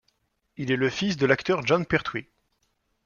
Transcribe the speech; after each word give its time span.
Il 0.57 0.71
est 0.71 0.77
le 0.77 0.89
fils 0.89 1.15
de 1.15 1.27
l'acteur 1.27 1.63
Jon 1.63 1.83
Pertwee. 1.83 2.25